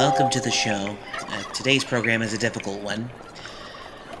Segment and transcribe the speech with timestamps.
[0.00, 0.96] welcome to the show.
[1.28, 3.10] Uh, today's program is a difficult one.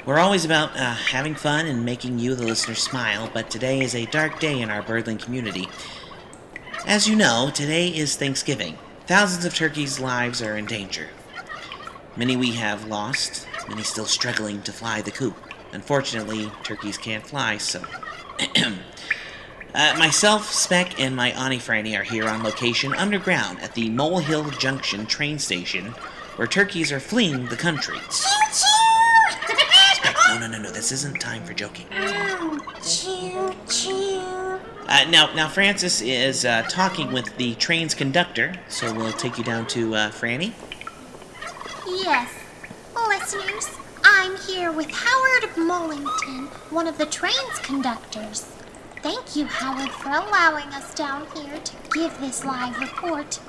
[0.04, 3.94] We're always about uh, having fun and making you, the listener, smile, but today is
[3.94, 5.70] a dark day in our birdling community.
[6.84, 8.76] As you know, today is Thanksgiving.
[9.06, 11.08] Thousands of turkeys' lives are in danger.
[12.14, 15.34] Many we have lost, many still struggling to fly the coop.
[15.72, 17.82] Unfortunately, turkeys can't fly, so.
[19.74, 24.18] uh, myself, Speck, and my Auntie Franny are here on location underground at the Mole
[24.18, 25.94] Hill Junction train station
[26.36, 27.98] where turkeys are fleeing the country.
[28.08, 28.54] Speck,
[30.28, 31.86] no, no, no, no, this isn't time for joking.
[34.88, 39.44] Uh, now, now Francis is uh, talking with the train's conductor, so we'll take you
[39.44, 40.52] down to uh, Franny.
[41.86, 42.32] Yes,
[43.08, 48.46] listeners, I'm here with Howard Mollington, one of the train's conductors.
[49.02, 53.40] Thank you, Howard, for allowing us down here to give this live report.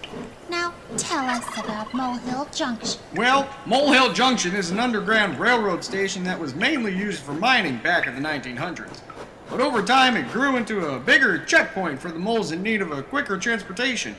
[0.49, 3.01] Now, tell us about Molehill Junction.
[3.15, 8.07] Well, Molehill Junction is an underground railroad station that was mainly used for mining back
[8.07, 9.01] in the 1900s.
[9.49, 12.93] But over time, it grew into a bigger checkpoint for the moles in need of
[12.93, 14.15] a quicker transportation.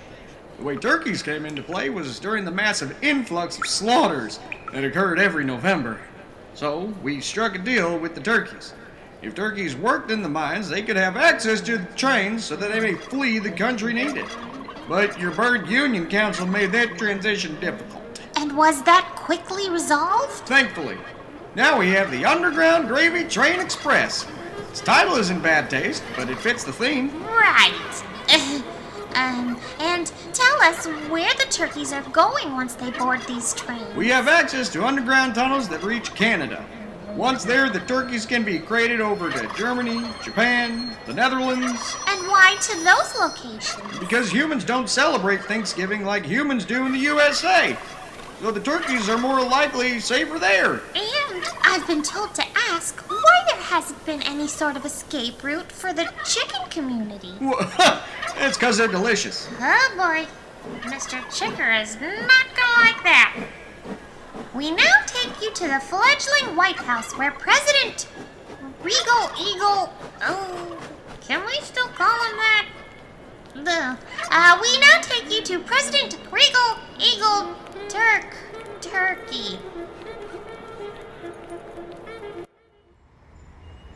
[0.59, 4.39] The way turkeys came into play was during the massive influx of slaughters
[4.75, 5.99] that occurred every November.
[6.53, 8.75] So, we struck a deal with the turkeys.
[9.23, 12.73] If turkeys worked in the mines, they could have access to the trains so that
[12.73, 14.27] they may flee the country needed.
[14.89, 18.21] But your Bird Union Council made that transition difficult.
[18.37, 20.33] And was that quickly resolved?
[20.49, 20.99] Thankfully,
[21.55, 24.27] now we have the Underground Gravy Train Express.
[24.71, 27.23] Its title is in bad taste, but it fits the theme.
[27.25, 28.05] Right.
[29.15, 33.95] um, and tell us where the turkeys are going once they board these trains.
[33.95, 36.67] We have access to underground tunnels that reach Canada.
[37.17, 42.57] Once there, the turkeys can be crated over to Germany, Japan, the Netherlands, And why
[42.61, 43.99] to those locations?
[43.99, 47.77] because humans don't celebrate Thanksgiving like humans do in the USA.
[48.41, 50.81] So the turkeys are more likely safer there.
[50.97, 55.71] And I've been told to ask why there hasn't been any sort of escape route
[55.71, 57.35] for the chicken community.
[58.39, 59.49] it's because they're delicious.
[59.61, 60.27] Oh boy,
[60.91, 61.23] Mr.
[61.33, 63.37] Chicker is not gonna like that.
[64.55, 68.07] We now take you to the fledgling White House where President
[68.83, 69.91] Regal Eagle.
[70.21, 70.79] Oh,
[71.23, 72.67] can we still call him that?
[73.55, 73.99] The,
[74.31, 77.55] uh, we now take you to President Regal Eagle
[77.89, 78.37] Turk
[78.83, 79.59] Turkey.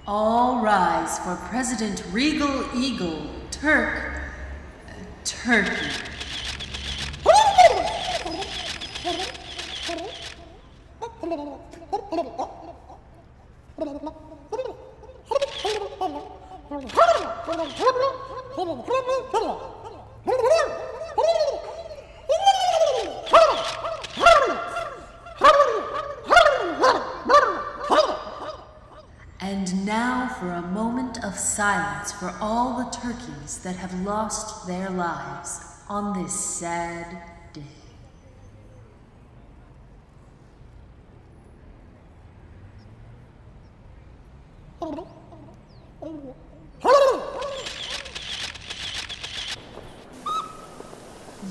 [0.07, 4.23] All rise for President Regal Eagle Turk
[4.89, 4.93] uh,
[5.25, 6.16] Turkey.
[29.49, 34.91] And now for a moment of silence for all the turkeys that have lost their
[34.91, 37.23] lives on this sad
[37.53, 37.86] day.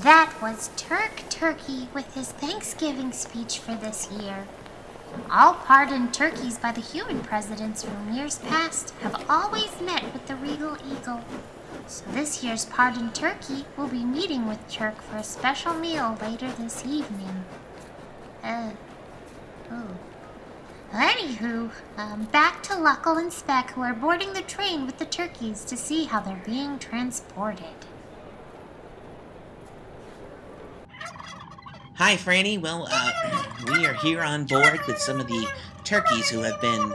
[0.02, 4.46] That was Turk Turkey with his Thanksgiving speech for this year.
[5.30, 10.36] All pardoned turkeys by the human presidents from years past have always met with the
[10.36, 11.20] regal eagle.
[11.86, 16.50] So this year's pardoned turkey will be meeting with Turk for a special meal later
[16.52, 17.44] this evening.
[18.42, 18.70] Uh,
[19.70, 19.88] oh.
[20.92, 25.64] Anywho, um, back to Luckle and Speck who are boarding the train with the turkeys
[25.64, 27.64] to see how they're being transported.
[31.94, 32.60] Hi, Franny.
[32.60, 33.12] Well, uh,
[33.72, 35.48] we are here on board with some of the
[35.82, 36.92] turkeys who have been.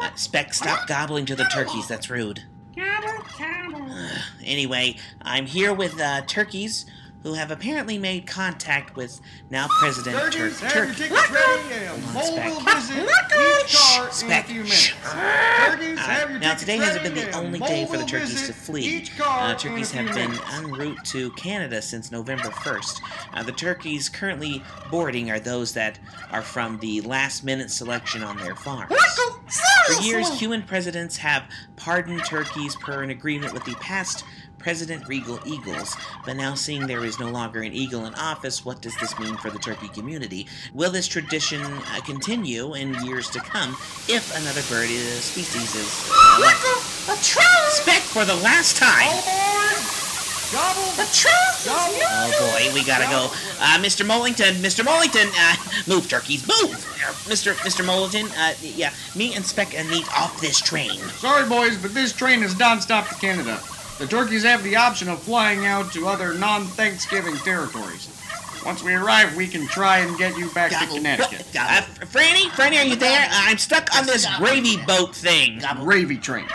[0.00, 1.88] Uh, Speck, stop gobbling to the turkeys.
[1.88, 2.42] That's rude.
[2.78, 6.86] Uh, anyway, I'm here with uh, turkeys
[7.22, 9.20] who have apparently made contact with
[9.50, 10.32] now President Turk.
[10.32, 10.94] Turkeys, Turkey.
[10.94, 12.46] tickets ready and Come on, Mole Speck.
[12.46, 12.98] will visit
[14.22, 14.92] in a few minutes.
[15.66, 18.52] Turkeys, Uh, have your now, today hasn't been the only day for the turkeys to
[18.52, 19.04] flee.
[19.24, 23.00] Uh, turkeys have been en route to Canada since November 1st.
[23.34, 25.98] Uh, the turkeys currently boarding are those that
[26.30, 28.92] are from the last minute selection on their farms.
[29.86, 31.44] For years, human presidents have
[31.76, 34.24] pardoned turkeys per an agreement with the past
[34.58, 38.80] President Regal Eagles, but now seeing there is no longer an eagle in office, what
[38.80, 40.46] does this mean for the turkey community?
[40.74, 43.76] Will this tradition uh, continue in years to come
[44.08, 46.08] if another bird is, species is
[47.06, 47.46] The train!
[47.70, 49.12] Speck for the last time.
[50.52, 50.92] Gobble!
[50.96, 51.94] The train Gobble!
[52.02, 53.26] Oh boy, we gotta go.
[53.60, 54.06] Uh, Mr.
[54.06, 54.84] Mollington, Mr.
[54.84, 56.72] Mollington, uh, move turkeys, move!
[56.72, 57.54] Uh, Mr.
[57.56, 57.84] Mr.
[57.84, 60.98] Mollington, uh, yeah, me and Speck uh, need off this train.
[61.18, 63.60] Sorry, boys, but this train is non-stop to Canada.
[63.98, 68.12] The turkeys have the option of flying out to other non-Thanksgiving territories.
[68.64, 71.46] Once we arrive, we can try and get you back to Connecticut.
[71.58, 73.22] Uh, Franny, Franny, are you there?
[73.22, 75.62] Uh, I'm stuck on this gravy boat thing.
[75.80, 76.46] Gravy train.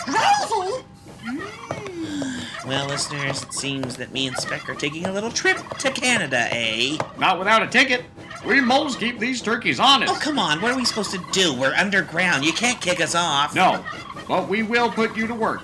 [2.67, 6.47] Well, listeners, it seems that me and Speck are taking a little trip to Canada,
[6.51, 6.97] eh?
[7.17, 8.05] Not without a ticket.
[8.45, 10.13] We moles keep these turkeys honest.
[10.13, 11.59] Oh, come on, what are we supposed to do?
[11.59, 12.45] We're underground.
[12.45, 13.55] You can't kick us off.
[13.55, 13.83] No,
[14.27, 15.63] but we will put you to work.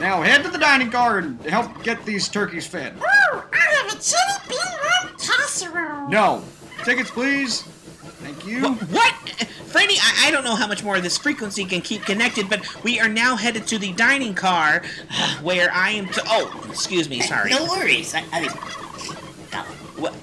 [0.00, 2.94] Now head to the dining car and help get these turkeys fed.
[3.00, 6.08] Oh, I have a chili bean casserole.
[6.08, 6.44] No.
[6.84, 7.62] Tickets, please.
[7.62, 8.60] Thank you.
[8.74, 9.14] Wh- What?
[9.72, 12.82] Franny, I, I don't know how much more of this frequency can keep connected, but
[12.84, 14.82] we are now headed to the dining car
[15.42, 16.22] where I am to.
[16.26, 17.50] Oh, excuse me, sorry.
[17.50, 18.14] No worries.
[18.14, 18.50] I, I mean,
[19.50, 19.58] go.
[20.00, 20.14] What?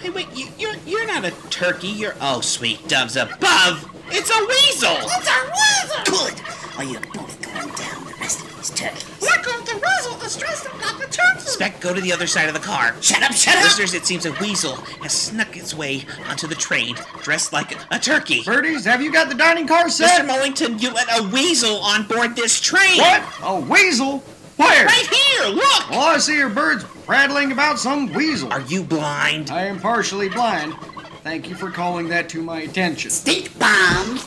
[0.00, 1.88] Hey, wait, you, you're you're not a turkey.
[1.88, 3.84] You're oh, sweet doves above.
[4.10, 4.96] It's a weasel.
[5.02, 6.04] It's a weasel.
[6.06, 6.40] Good.
[6.78, 9.20] Are you're both going down the rest of these turkeys.
[9.20, 11.40] Look, the weasel is dressed up like a turkey.
[11.40, 12.94] Speck, go to the other side of the car.
[13.00, 13.64] Shut up, shut up!
[13.64, 17.98] Listeners, it seems a weasel has snuck its way onto the train, dressed like a
[17.98, 18.42] turkey.
[18.44, 20.08] Birdies, have you got the dining car set?
[20.08, 20.26] Mr.
[20.26, 20.28] set?
[20.28, 22.98] Mollington, you let a weasel on board this train.
[22.98, 23.22] What?
[23.42, 24.18] A weasel?
[24.56, 24.86] Where?
[24.86, 25.90] Right here, look!
[25.92, 28.52] All I see are birds prattling about some weasel.
[28.52, 29.50] Are you blind?
[29.50, 30.74] I am partially blind.
[31.22, 33.10] Thank you for calling that to my attention.
[33.10, 34.18] Stink bomb.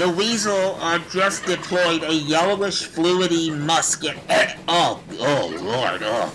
[0.00, 4.16] The weasel uh, just deployed a yellowish fluidy musket.
[4.66, 6.32] oh, oh, Lord, oh.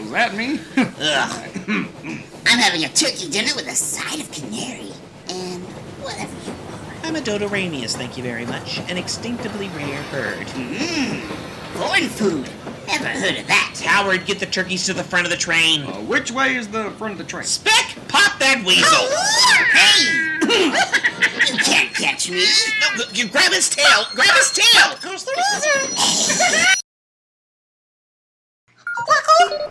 [0.00, 0.58] Was that me?
[2.46, 4.92] I'm having a turkey dinner with a side of canary
[5.28, 5.62] and
[6.00, 7.04] whatever you want.
[7.04, 8.78] I'm a Dodoramius, thank you very much.
[8.78, 10.46] An extinctively rare bird.
[10.46, 11.20] Mmm.
[11.74, 12.48] Corn food.
[12.86, 13.78] Never heard of that.
[13.84, 15.82] Howard, get the turkeys to the front of the train.
[15.82, 17.44] Uh, which way is the front of the train?
[17.44, 19.06] Speck, pop that weasel!
[19.76, 21.10] Hey!
[21.98, 22.44] you can't catch me.
[22.96, 24.04] No, you grab his tail!
[24.14, 24.96] Grab his tail!
[25.02, 26.74] There's the weasel.
[29.08, 29.70] Luckle.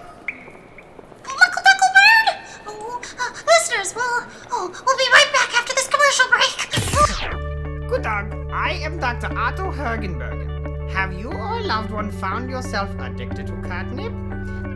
[1.23, 2.27] Luckle, Duckle Bird.
[2.67, 7.89] Oh, uh, listeners, we'll, oh, we'll be right back after this commercial break.
[7.89, 8.33] Good dog.
[8.51, 9.37] I am Dr.
[9.37, 10.91] Otto Hergenberger.
[10.91, 14.13] Have you or a loved one found yourself addicted to catnip?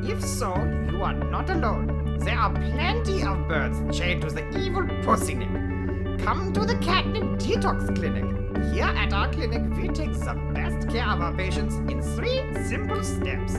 [0.03, 0.55] If so,
[0.91, 2.17] you are not alone.
[2.19, 5.76] There are plenty of birds chained to the evil pussy nip.
[6.19, 8.25] Come to the catnip detox clinic.
[8.73, 13.03] Here at our clinic, we take the best care of our patients in three simple
[13.03, 13.53] steps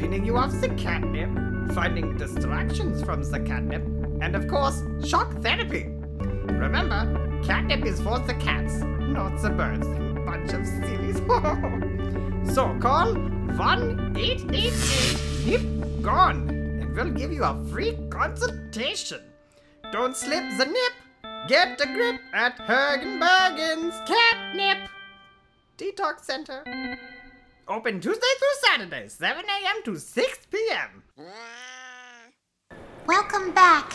[0.00, 1.28] weaning you off the catnip,
[1.74, 3.82] finding distractions from the catnip,
[4.22, 5.86] and of course, shock therapy.
[6.46, 9.86] Remember, catnip is for the cats, not the birds.
[10.24, 11.16] Bunch of sillies.
[12.54, 19.20] so call 1 888 NIP GONE and we'll give you a free consultation.
[19.92, 20.92] Don't slip the nip.
[21.48, 24.90] Get a grip at Hergenberger's Catnip
[25.78, 26.62] Detox Center.
[27.66, 29.82] Open Tuesday through Saturday, 7 a.m.
[29.84, 31.02] to 6 p.m.
[33.06, 33.94] Welcome back.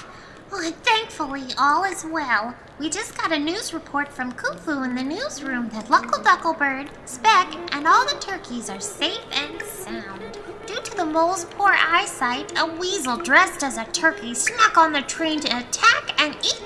[0.49, 2.55] Thankfully, all is well.
[2.79, 7.53] We just got a news report from Khufu in the newsroom that Luckle Ducklebird, Speck,
[7.71, 10.39] and all the turkeys are safe and sound.
[10.65, 15.01] Due to the mole's poor eyesight, a weasel dressed as a turkey snuck on the
[15.01, 16.63] train to attack and eat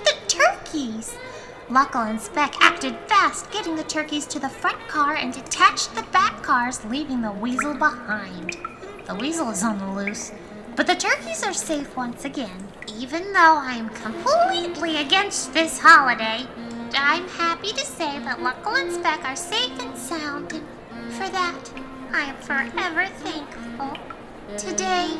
[0.71, 1.15] the turkeys.
[1.69, 6.03] Luckle and Speck acted fast, getting the turkeys to the front car and detached the
[6.03, 8.57] back cars, leaving the weasel behind.
[9.05, 10.31] The weasel is on the loose,
[10.75, 12.67] but the turkeys are safe once again.
[12.97, 16.47] Even though I am completely against this holiday,
[16.93, 21.69] I'm happy to say that Luckle and Speck are safe and sound, and for that,
[22.13, 23.97] I am forever thankful.
[24.57, 25.17] Today,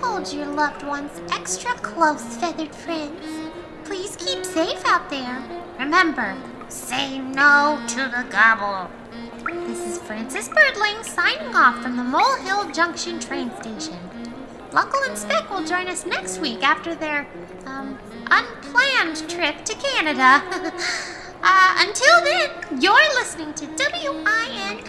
[0.00, 3.47] hold your loved ones extra close, feathered friends.
[3.88, 5.42] Please keep safe out there.
[5.78, 6.36] Remember,
[6.68, 8.90] say no to the gobble.
[9.66, 13.96] This is Francis Birdling signing off from the Mole Hill Junction train station.
[14.72, 17.26] Luckle and Speck will join us next week after their
[17.64, 17.98] um,
[18.30, 20.44] unplanned trip to Canada.
[21.42, 24.84] uh, until then, you're listening to WING